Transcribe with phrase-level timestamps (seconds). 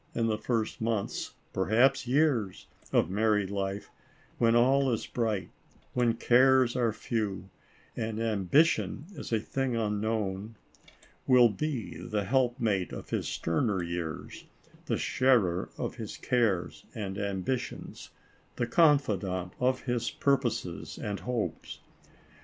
[0.15, 3.91] 43 in the first months, perhaps years, of married life,
[4.39, 5.51] when all is bright,
[5.93, 7.51] when cares are few
[7.95, 10.55] and am bition is a thing unknown,
[11.27, 14.45] will be the helpmate of his sterner years,
[14.87, 18.09] the sharer of his cares and ambitions,
[18.55, 21.77] the confidant of his purposes and hopes